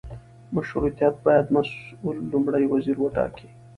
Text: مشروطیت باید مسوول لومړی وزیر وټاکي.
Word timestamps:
مشروطیت 0.55 1.15
باید 1.25 1.45
مسوول 1.55 2.17
لومړی 2.31 2.63
وزیر 2.73 2.97
وټاکي. 2.99 3.47